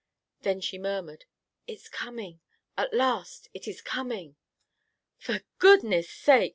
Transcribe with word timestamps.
Then 0.41 0.61
she 0.61 0.79
murmured: 0.79 1.25
"It's 1.67 1.87
coming! 1.87 2.39
At 2.75 2.91
last, 2.91 3.49
it 3.53 3.67
is 3.67 3.81
coming!" 3.83 4.35
"For 5.19 5.41
goodness 5.59 6.09
sake!" 6.09 6.49